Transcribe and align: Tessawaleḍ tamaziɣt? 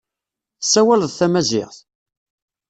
Tessawaleḍ 0.59 1.11
tamaziɣt? 1.13 1.77